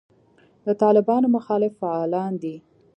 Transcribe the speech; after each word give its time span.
د 0.65 0.67
طالبانو 0.83 1.27
مخالف 1.35 1.73
فعالان 1.81 2.31
دي. 2.43 2.55